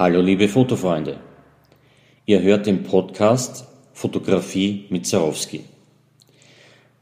Hallo 0.00 0.22
liebe 0.22 0.48
Fotofreunde. 0.48 1.20
Ihr 2.24 2.40
hört 2.40 2.64
den 2.64 2.84
Podcast 2.84 3.66
Fotografie 3.92 4.86
mit 4.88 5.06
Zarowski. 5.06 5.66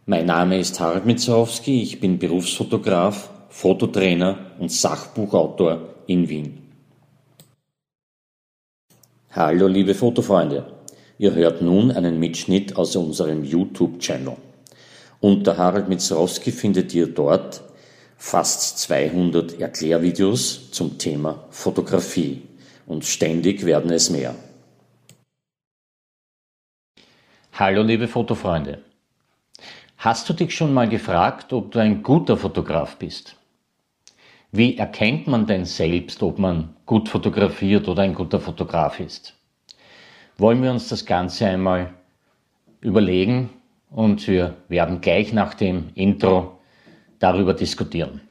Mein 0.04 0.27
Name 0.27 0.59
ist 0.59 0.81
Harald 0.81 1.06
Mitzarowski, 1.06 1.81
ich 1.81 2.01
bin 2.01 2.19
Berufsfotograf, 2.19 3.31
Fototrainer 3.51 4.51
und 4.58 4.72
Sachbuchautor 4.72 5.95
in 6.08 6.29
Wien. 6.29 6.58
Hallo 9.30 9.69
liebe 9.69 9.94
Fotofreunde. 9.94 10.67
Ihr 11.19 11.37
hört 11.37 11.62
nun 11.62 11.92
einen 11.92 12.19
Mitschnitt 12.19 12.74
aus 12.74 12.96
unserem 12.96 13.44
YouTube-Channel. 13.44 14.35
Unter 15.21 15.56
Harald 15.56 15.88
Mitzarowski 15.88 16.51
findet 16.51 16.92
ihr 16.96 17.06
dort 17.06 17.62
fast 18.16 18.80
200 18.80 19.60
Erklärvideos 19.60 20.73
zum 20.73 20.98
Thema 20.98 21.45
Fotografie 21.51 22.42
und 22.88 23.05
ständig 23.05 23.65
werden 23.66 23.91
es 23.92 24.09
mehr. 24.10 24.34
Hallo 27.52 27.83
liebe 27.83 28.09
Fotofreunde. 28.09 28.83
Hast 29.98 30.29
du 30.29 30.33
dich 30.33 30.55
schon 30.56 30.73
mal 30.73 30.88
gefragt, 30.88 31.52
ob 31.52 31.70
du 31.73 31.80
ein 31.80 32.02
guter 32.02 32.37
Fotograf 32.37 32.96
bist? 32.96 33.37
Wie 34.52 34.79
erkennt 34.79 35.27
man 35.27 35.46
denn 35.46 35.66
selbst, 35.66 36.23
ob 36.23 36.38
man 36.38 36.74
gut 36.87 37.09
fotografiert 37.10 37.88
oder 37.88 38.02
ein 38.02 38.15
guter 38.15 38.41
Fotograf 38.41 39.01
ist? 39.01 39.34
Wollen 40.38 40.62
wir 40.62 40.70
uns 40.70 40.88
das 40.88 41.05
Ganze 41.05 41.46
einmal 41.46 41.93
überlegen 42.80 43.51
und 43.91 44.27
wir 44.27 44.57
werden 44.68 45.02
gleich 45.02 45.32
nach 45.32 45.52
dem 45.52 45.91
Intro 45.95 46.59
darüber 47.18 47.52
diskutieren. 47.52 48.23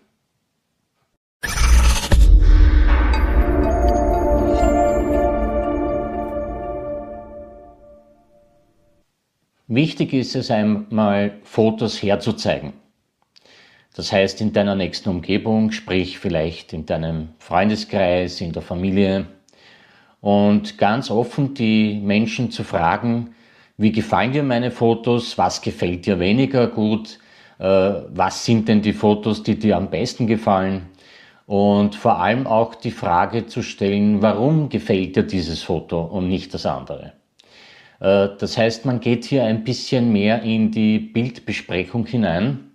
Wichtig 9.70 10.14
ist 10.14 10.34
es 10.34 10.50
einmal, 10.50 11.40
Fotos 11.44 12.02
herzuzeigen. 12.02 12.72
Das 13.98 14.14
heißt, 14.14 14.40
in 14.40 14.54
deiner 14.54 14.76
nächsten 14.76 15.10
Umgebung, 15.10 15.74
sprich 15.74 16.20
vielleicht 16.20 16.72
in 16.72 16.86
deinem 16.86 17.30
Freundeskreis, 17.40 18.40
in 18.40 18.54
der 18.54 18.62
Familie 18.62 19.26
und 20.22 20.78
ganz 20.78 21.12
offen 21.12 21.54
die 21.54 22.00
Menschen 22.02 22.50
zu 22.50 22.64
fragen, 22.64 23.36
wie 23.76 23.92
gefallen 23.92 24.32
dir 24.32 24.44
meine 24.44 24.72
Fotos, 24.72 25.38
was 25.38 25.62
gefällt 25.62 26.06
dir 26.06 26.18
weniger 26.18 26.68
gut, 26.68 27.20
äh, 27.60 27.66
was 27.66 28.46
sind 28.46 28.70
denn 28.70 28.82
die 28.82 28.94
Fotos, 28.94 29.44
die 29.44 29.60
dir 29.60 29.76
am 29.76 29.90
besten 29.90 30.28
gefallen 30.28 30.84
und 31.46 31.94
vor 31.94 32.20
allem 32.20 32.48
auch 32.48 32.74
die 32.74 32.92
Frage 32.92 33.48
zu 33.48 33.62
stellen, 33.62 34.22
warum 34.22 34.70
gefällt 34.70 35.18
dir 35.18 35.24
dieses 35.24 35.62
Foto 35.62 36.02
und 36.02 36.30
nicht 36.30 36.54
das 36.54 36.66
andere. 36.66 37.17
Äh, 38.00 38.30
das 38.38 38.58
heißt, 38.58 38.86
man 38.86 39.00
geht 39.00 39.26
hier 39.26 39.44
ein 39.44 39.64
bisschen 39.64 40.12
mehr 40.12 40.42
in 40.44 40.72
die 40.72 41.00
Bildbesprechung 41.00 42.06
hinein 42.06 42.72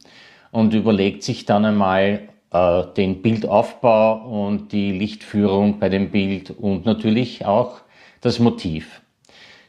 und 0.50 0.74
überlegt 0.74 1.22
sich 1.22 1.44
dann 1.44 1.64
einmal 1.64 2.28
äh, 2.52 2.82
den 2.96 3.22
Bildaufbau 3.22 4.46
und 4.46 4.72
die 4.72 4.92
Lichtführung 4.92 5.78
bei 5.78 5.88
dem 5.88 6.10
Bild 6.10 6.50
und 6.50 6.84
natürlich 6.84 7.46
auch 7.46 7.80
das 8.20 8.38
Motiv. 8.38 9.00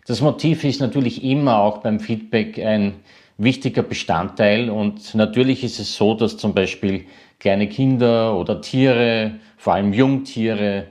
Das 0.06 0.22
Motiv 0.22 0.64
ist 0.66 0.82
natürlich 0.82 1.24
immer 1.24 1.60
auch 1.60 1.78
beim 1.78 2.00
Feedback 2.00 2.60
ein 2.60 2.96
wichtiger 3.38 3.84
Bestandteil. 3.84 4.70
Und 4.70 5.16
natürlich 5.16 5.64
ist 5.64 5.80
es 5.80 5.96
so, 5.96 6.14
dass 6.14 6.38
zum 6.38 6.54
Beispiel 6.54 7.06
kleine 7.40 7.68
Kinder 7.68 8.38
oder 8.38 8.62
Tiere, 8.62 9.36
vor 9.58 9.74
allem 9.76 9.94
Jungtiere 9.94 10.88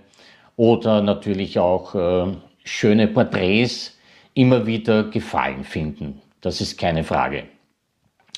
oder 0.57 1.03
natürlich 1.03 1.59
auch 1.59 1.95
äh, 1.95 2.33
schöne 2.65 3.09
Porträts 3.09 3.92
immer 4.35 4.67
wieder 4.67 5.05
Gefallen 5.05 5.65
finden. 5.65 6.21
Das 6.41 6.61
ist 6.61 6.79
keine 6.79 7.05
Frage. 7.05 7.45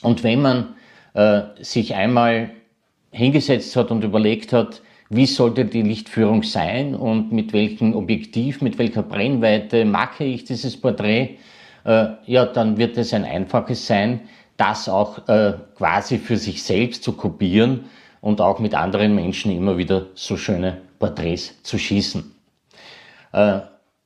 Und 0.03 0.23
wenn 0.23 0.43
man 0.43 0.75
äh, 1.15 1.43
sich 1.61 1.95
einmal 1.95 2.51
hingesetzt 3.11 3.75
hat 3.77 3.91
und 3.91 4.05
überlegt 4.05 4.53
hat, 4.53 4.83
wie 5.11 5.27
sollte 5.27 5.65
die 5.65 5.83
Lichtführung 5.83 6.43
sein 6.43 6.95
und 6.95 7.33
mit 7.33 7.53
welchem 7.53 7.95
Objektiv, 7.95 8.61
mit 8.61 8.79
welcher 8.79 9.03
Brennweite 9.03 9.85
mache 9.85 10.25
ich 10.25 10.45
dieses 10.45 10.77
Porträt, 10.81 11.37
äh, 11.85 12.07
ja, 12.27 12.47
dann 12.47 12.77
wird 12.77 12.97
es 12.99 13.15
ein 13.15 13.25
einfaches 13.25 13.87
sein, 13.87 14.21
das 14.57 14.89
auch 14.89 15.29
äh, 15.29 15.55
quasi 15.77 16.19
für 16.19 16.37
sich 16.37 16.63
selbst 16.63 17.03
zu 17.05 17.13
kopieren 17.13 17.85
und 18.21 18.41
auch 18.41 18.59
mit 18.59 18.75
anderen 18.75 19.15
Menschen 19.15 19.53
immer 19.53 19.77
wieder 19.77 20.07
so 20.15 20.37
schöne 20.37 20.81
Porträts 20.99 21.63
zu 21.63 21.79
schießen. 21.79 22.35
Äh, 23.33 23.61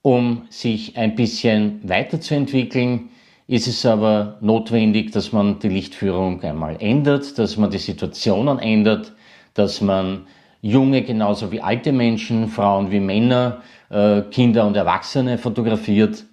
um 0.08 0.46
sich 0.48 0.96
ein 0.96 1.14
bisschen 1.16 1.80
weiterzuentwickeln, 1.86 3.10
ist 3.46 3.68
es 3.68 3.84
aber 3.84 4.38
notwendig, 4.40 5.12
dass 5.12 5.32
man 5.32 5.58
die 5.58 5.68
Lichtführung 5.68 6.42
einmal 6.42 6.76
ändert, 6.80 7.38
dass 7.38 7.58
man 7.58 7.70
die 7.70 7.76
Situationen 7.76 8.58
ändert, 8.58 9.12
dass 9.52 9.82
man 9.82 10.26
junge 10.62 11.02
genauso 11.02 11.52
wie 11.52 11.60
alte 11.60 11.92
Menschen, 11.92 12.48
Frauen 12.48 12.90
wie 12.90 13.00
Männer, 13.00 13.60
äh, 13.90 14.22
Kinder 14.30 14.66
und 14.66 14.76
Erwachsene 14.78 15.36
fotografiert 15.36 16.24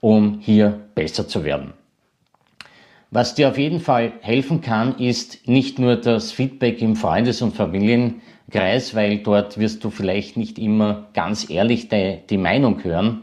um 0.00 0.40
hier 0.40 0.80
besser 0.94 1.26
zu 1.26 1.42
werden. 1.42 1.72
Was 3.10 3.34
dir 3.34 3.48
auf 3.48 3.56
jeden 3.56 3.80
Fall 3.80 4.12
helfen 4.20 4.60
kann, 4.60 4.98
ist 4.98 5.48
nicht 5.48 5.78
nur 5.78 5.96
das 5.96 6.32
Feedback 6.32 6.82
im 6.82 6.96
Freundes- 6.96 7.40
und 7.40 7.54
Familienkreis, 8.50 8.94
weil 8.94 9.18
dort 9.18 9.58
wirst 9.58 9.84
du 9.84 9.90
vielleicht 9.90 10.36
nicht 10.36 10.58
immer 10.58 11.08
ganz 11.14 11.48
ehrlich 11.48 11.88
die, 11.88 12.18
die 12.28 12.38
Meinung 12.38 12.82
hören, 12.84 13.22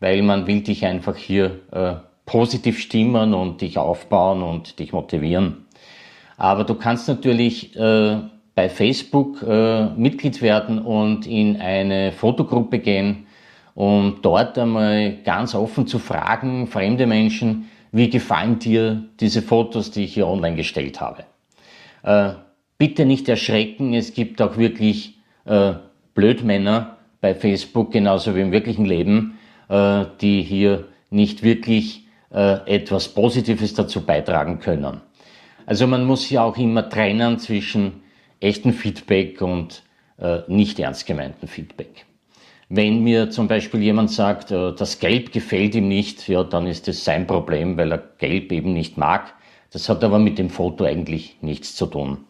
weil 0.00 0.22
man 0.22 0.46
will 0.46 0.62
dich 0.62 0.84
einfach 0.86 1.16
hier 1.16 1.60
äh, 1.72 1.94
positiv 2.26 2.78
stimmen 2.78 3.34
und 3.34 3.60
dich 3.60 3.78
aufbauen 3.78 4.42
und 4.42 4.78
dich 4.78 4.92
motivieren. 4.92 5.66
Aber 6.36 6.64
du 6.64 6.74
kannst 6.74 7.08
natürlich 7.08 7.76
äh, 7.76 8.16
bei 8.54 8.68
Facebook 8.68 9.42
äh, 9.42 9.86
Mitglied 9.96 10.40
werden 10.40 10.78
und 10.78 11.26
in 11.26 11.60
eine 11.60 12.12
Fotogruppe 12.12 12.78
gehen, 12.78 13.26
um 13.74 14.16
dort 14.22 14.58
einmal 14.58 15.18
ganz 15.24 15.54
offen 15.54 15.86
zu 15.86 15.98
fragen, 15.98 16.66
fremde 16.66 17.06
Menschen, 17.06 17.68
wie 17.92 18.08
gefallen 18.08 18.58
dir 18.58 19.04
diese 19.18 19.42
Fotos, 19.42 19.90
die 19.90 20.04
ich 20.04 20.14
hier 20.14 20.26
online 20.26 20.56
gestellt 20.56 21.00
habe. 21.00 21.24
Äh, 22.02 22.34
bitte 22.80 23.04
nicht 23.04 23.28
erschrecken, 23.28 23.92
es 23.92 24.14
gibt 24.14 24.40
auch 24.40 24.56
wirklich 24.56 25.18
äh, 25.44 25.74
Blödmänner 26.14 26.96
bei 27.20 27.34
Facebook, 27.34 27.92
genauso 27.92 28.34
wie 28.34 28.40
im 28.40 28.52
wirklichen 28.52 28.86
Leben, 28.86 29.38
äh, 29.68 30.06
die 30.22 30.40
hier 30.40 30.88
nicht 31.10 31.42
wirklich 31.42 32.06
äh, 32.32 32.54
etwas 32.64 33.08
Positives 33.08 33.74
dazu 33.74 34.00
beitragen 34.06 34.60
können. 34.60 35.02
Also 35.66 35.86
man 35.86 36.06
muss 36.06 36.30
ja 36.30 36.42
auch 36.42 36.56
immer 36.56 36.88
trennen 36.88 37.38
zwischen 37.38 38.02
echten 38.40 38.72
Feedback 38.72 39.42
und 39.42 39.82
äh, 40.18 40.38
nicht 40.48 40.78
ernst 40.78 41.06
gemeinten 41.06 41.48
Feedback. 41.48 42.06
Wenn 42.70 43.04
mir 43.04 43.28
zum 43.28 43.46
Beispiel 43.46 43.82
jemand 43.82 44.10
sagt, 44.10 44.52
äh, 44.52 44.72
das 44.72 45.00
Gelb 45.00 45.32
gefällt 45.32 45.74
ihm 45.74 45.88
nicht, 45.88 46.26
ja, 46.30 46.44
dann 46.44 46.66
ist 46.66 46.88
das 46.88 47.04
sein 47.04 47.26
Problem, 47.26 47.76
weil 47.76 47.92
er 47.92 48.02
Gelb 48.16 48.50
eben 48.52 48.72
nicht 48.72 48.96
mag. 48.96 49.34
Das 49.70 49.90
hat 49.90 50.02
aber 50.02 50.18
mit 50.18 50.38
dem 50.38 50.48
Foto 50.48 50.84
eigentlich 50.84 51.36
nichts 51.42 51.76
zu 51.76 51.84
tun. 51.84 52.24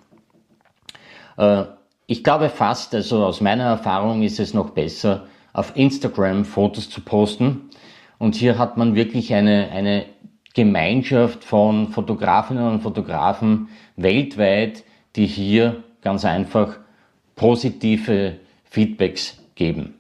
Äh, 1.41 1.65
ich 2.07 2.23
glaube 2.23 2.49
fast, 2.51 2.95
also 2.95 3.25
aus 3.25 3.41
meiner 3.41 3.65
Erfahrung 3.65 4.23
ist 4.23 4.39
es 4.39 4.53
noch 4.53 4.71
besser, 4.71 5.27
auf 5.53 5.77
Instagram 5.77 6.45
Fotos 6.45 6.91
zu 6.91 7.01
posten. 7.01 7.71
Und 8.19 8.35
hier 8.35 8.59
hat 8.59 8.77
man 8.77 8.95
wirklich 8.95 9.33
eine, 9.33 9.71
eine 9.71 10.05
Gemeinschaft 10.55 11.45
von 11.45 11.89
Fotografinnen 11.89 12.67
und 12.67 12.83
Fotografen 12.83 13.69
weltweit, 13.97 14.85
die 15.17 15.27
hier 15.27 15.83
ganz 16.03 16.25
einfach 16.25 16.79
positive 17.37 18.37
Feedbacks 18.65 19.39
geben. 19.55 19.95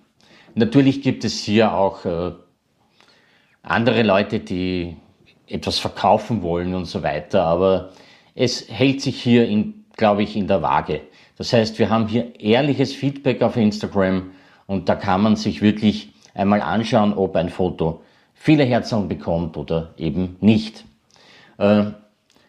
Natürlich 0.54 1.02
gibt 1.02 1.25
es 1.25 1.42
hier 1.42 1.72
auch 1.72 2.04
äh, 2.04 2.32
andere 3.62 4.02
Leute, 4.02 4.40
die 4.40 4.96
etwas 5.46 5.78
verkaufen 5.78 6.42
wollen 6.42 6.75
und 6.75 6.84
so 6.84 7.02
weiter, 7.02 7.44
aber 7.44 7.90
es 8.34 8.69
hält 8.69 9.00
sich 9.00 9.22
hier, 9.22 9.48
in, 9.48 9.84
glaube 9.96 10.22
ich, 10.22 10.37
in 10.37 10.46
der 10.46 10.62
Waage. 10.62 11.02
Das 11.40 11.54
heißt, 11.54 11.78
wir 11.78 11.88
haben 11.88 12.06
hier 12.06 12.38
ehrliches 12.38 12.92
Feedback 12.92 13.40
auf 13.40 13.56
Instagram 13.56 14.32
und 14.66 14.90
da 14.90 14.94
kann 14.94 15.22
man 15.22 15.37
sich 15.37 15.62
wirklich 15.62 16.12
einmal 16.34 16.60
anschauen, 16.60 17.14
ob 17.14 17.34
ein 17.34 17.48
Foto 17.48 18.02
viele 18.34 18.64
Herzen 18.64 19.08
bekommt 19.08 19.56
oder 19.56 19.94
eben 19.96 20.37
nicht. 20.40 20.84
Äh, 21.56 21.92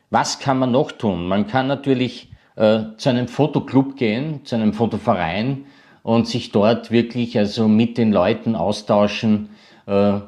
was 0.09 0.39
kann 0.39 0.59
man 0.59 0.73
noch 0.73 0.91
tun? 0.91 1.25
Man 1.25 1.47
kann 1.47 1.67
natürlich 1.67 2.33
äh, 2.57 2.81
zu 2.97 3.07
einem 3.07 3.29
Fotoclub 3.29 3.95
gehen, 3.95 4.43
zu 4.43 4.55
einem 4.55 4.73
Fotoverein 4.73 5.63
und 6.03 6.27
sich 6.27 6.51
dort 6.51 6.91
wirklich 6.91 7.38
also 7.38 7.69
mit 7.69 7.97
den 7.97 8.11
Leuten 8.11 8.57
austauschen, 8.57 9.51
äh, 9.85 10.19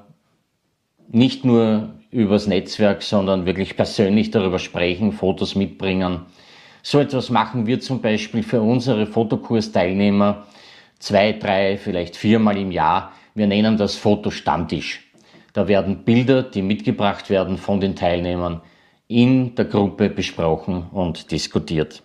nicht 1.10 1.44
nur 1.44 1.90
übers 2.12 2.48
Netzwerk, 2.48 3.04
sondern 3.04 3.46
wirklich 3.46 3.76
persönlich 3.76 4.32
darüber 4.32 4.58
sprechen, 4.58 5.12
Fotos 5.12 5.54
mitbringen. 5.54 6.22
So 6.86 7.00
etwas 7.00 7.30
machen 7.30 7.66
wir 7.66 7.80
zum 7.80 8.02
Beispiel 8.02 8.44
für 8.44 8.62
unsere 8.62 9.08
Fotokursteilnehmer 9.08 10.46
zwei, 11.00 11.32
drei, 11.32 11.78
vielleicht 11.78 12.18
viermal 12.18 12.58
im 12.58 12.72
Jahr, 12.72 13.14
Wir 13.36 13.48
nennen 13.48 13.78
das 13.78 13.96
Fotostammtisch. 13.96 15.10
Da 15.54 15.68
werden 15.68 16.04
Bilder, 16.04 16.44
die 16.44 16.62
mitgebracht 16.62 17.32
werden 17.32 17.58
von 17.58 17.80
den 17.80 17.96
Teilnehmern, 17.96 18.62
in 19.08 19.56
der 19.56 19.66
Gruppe 19.66 20.10
besprochen 20.10 20.88
und 20.92 21.32
diskutiert. 21.32 22.04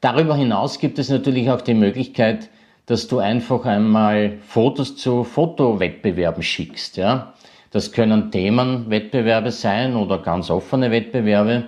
Darüber 0.00 0.36
hinaus 0.36 0.78
gibt 0.78 1.00
es 1.00 1.08
natürlich 1.08 1.50
auch 1.50 1.62
die 1.62 1.74
Möglichkeit, 1.74 2.48
dass 2.86 3.08
du 3.08 3.18
einfach 3.18 3.64
einmal 3.64 4.38
Fotos 4.46 4.96
zu 4.96 5.24
Fotowettbewerben 5.24 6.44
schickst. 6.44 6.96
Ja? 6.96 7.34
Das 7.72 7.90
können 7.90 8.30
Themenwettbewerbe 8.30 9.50
sein 9.50 9.96
oder 9.96 10.18
ganz 10.18 10.48
offene 10.48 10.92
Wettbewerbe. 10.92 11.64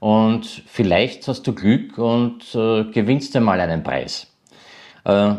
Und 0.00 0.46
vielleicht 0.66 1.26
hast 1.28 1.46
du 1.46 1.54
Glück 1.54 1.98
und 1.98 2.54
äh, 2.54 2.84
gewinnst 2.84 3.34
einmal 3.36 3.60
einen 3.60 3.82
Preis. 3.82 4.32
Äh, 5.04 5.34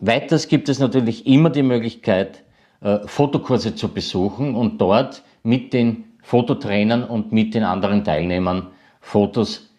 weiters 0.00 0.48
gibt 0.48 0.68
es 0.68 0.78
natürlich 0.78 1.26
immer 1.26 1.50
die 1.50 1.62
Möglichkeit, 1.62 2.44
äh, 2.80 3.00
Fotokurse 3.06 3.74
zu 3.74 3.88
besuchen 3.88 4.54
und 4.54 4.80
dort 4.80 5.22
mit 5.42 5.72
den 5.72 6.04
Fototrainern 6.22 7.04
und 7.04 7.32
mit 7.32 7.54
den 7.54 7.64
anderen 7.64 8.04
Teilnehmern 8.04 8.68
Fotos 9.00 9.70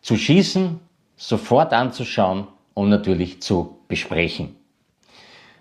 zu 0.00 0.16
schießen, 0.16 0.80
sofort 1.16 1.72
anzuschauen 1.74 2.46
und 2.74 2.88
natürlich 2.88 3.42
zu 3.42 3.78
besprechen. 3.88 4.56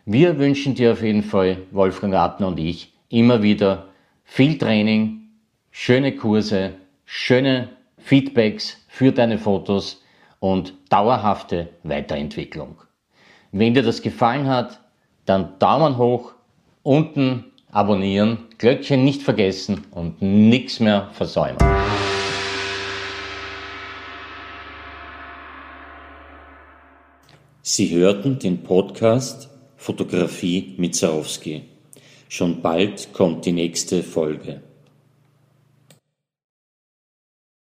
Wir 0.06 0.40
wünschen 0.40 0.76
dir 0.76 0.94
auf 0.94 1.04
jeden 1.04 1.24
Fall, 1.24 1.58
Wolfgang 1.72 2.14
Ratner 2.14 2.48
und 2.48 2.60
ich, 2.60 2.94
immer 3.10 3.44
wieder 3.44 3.90
viel 4.24 4.58
Training, 4.58 5.30
schöne 5.72 6.16
Kurse, 6.16 6.74
schöne 7.06 7.70
Feedbacks 8.00 8.78
für 8.88 9.12
deine 9.12 9.38
Fotos 9.38 10.04
und 10.40 10.74
dauerhafte 10.90 11.70
Weiterentwicklung. 11.84 12.82
Wenn 13.52 13.74
dir 13.74 13.84
das 13.84 14.02
gefallen 14.02 14.48
hat, 14.48 14.80
dann 15.26 15.60
Daumen 15.60 15.98
hoch, 15.98 16.34
unten 16.84 17.46
abonnieren, 17.72 18.46
Glöckchen 18.58 19.04
nicht 19.04 19.22
vergessen 19.22 19.86
und 19.92 20.22
nichts 20.22 20.80
mehr 20.80 21.10
versäumen. 21.14 21.58
Sie 27.62 27.96
hörten 27.96 28.40
den 28.40 28.64
Podcast 28.64 29.50
Fotografie 29.78 30.74
mit 30.78 30.96
Zarowski. 30.96 31.64
Schon 32.28 32.62
bald 32.62 33.14
kommt 33.14 33.46
die 33.46 33.52
nächste 33.52 34.04
Folge. 34.04 34.62